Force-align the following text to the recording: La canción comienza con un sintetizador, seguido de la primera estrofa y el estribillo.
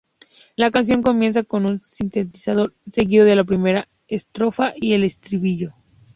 La 0.55 0.71
canción 0.71 1.03
comienza 1.03 1.43
con 1.43 1.67
un 1.67 1.77
sintetizador, 1.77 2.73
seguido 2.89 3.23
de 3.23 3.35
la 3.35 3.43
primera 3.43 3.87
estrofa 4.07 4.73
y 4.75 4.93
el 4.93 5.03
estribillo. 5.03 5.75